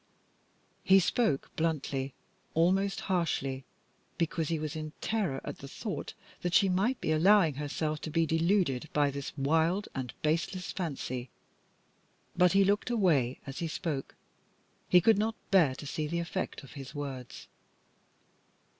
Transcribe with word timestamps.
He 0.83 0.99
spoke 0.99 1.55
bluntly, 1.55 2.15
almost 2.55 3.01
harshly, 3.01 3.65
because 4.17 4.47
he 4.49 4.57
was 4.57 4.75
in 4.75 4.93
terror 4.99 5.39
at 5.43 5.59
the 5.59 5.67
thought 5.67 6.15
that 6.41 6.55
she 6.55 6.69
might 6.69 6.99
be 6.99 7.11
allowing 7.11 7.53
herself 7.53 8.01
to 8.01 8.09
be 8.09 8.25
deluded 8.25 8.89
by 8.93 9.11
this 9.11 9.31
wild 9.37 9.89
and 9.93 10.11
baseless 10.23 10.71
fancy, 10.71 11.29
but 12.35 12.53
he 12.53 12.65
looked 12.65 12.89
away 12.89 13.41
as 13.45 13.59
he 13.59 13.67
spoke. 13.67 14.15
He 14.89 15.01
could 15.01 15.19
not 15.19 15.35
bear 15.51 15.75
to 15.75 15.85
see 15.85 16.07
the 16.07 16.17
effect 16.17 16.63
of 16.63 16.71
his 16.71 16.95
words. 16.95 17.47